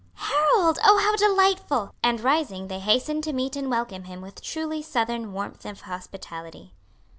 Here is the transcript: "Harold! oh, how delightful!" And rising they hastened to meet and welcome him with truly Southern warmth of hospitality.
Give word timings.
"Harold! 0.15 0.79
oh, 0.83 0.97
how 0.97 1.15
delightful!" 1.15 1.93
And 2.01 2.21
rising 2.21 2.69
they 2.69 2.79
hastened 2.79 3.23
to 3.25 3.33
meet 3.33 3.55
and 3.55 3.69
welcome 3.69 4.05
him 4.05 4.19
with 4.19 4.41
truly 4.41 4.81
Southern 4.81 5.31
warmth 5.31 5.63
of 5.63 5.81
hospitality. 5.81 6.73